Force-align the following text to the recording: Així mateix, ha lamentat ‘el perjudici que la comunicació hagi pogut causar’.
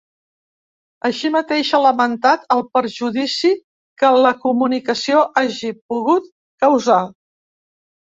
Així 1.09 1.29
mateix, 1.35 1.69
ha 1.71 1.81
lamentat 1.83 2.49
‘el 2.57 2.65
perjudici 2.79 3.53
que 4.03 4.13
la 4.27 4.35
comunicació 4.49 5.25
hagi 5.45 5.75
pogut 5.81 6.31
causar’. 6.67 7.03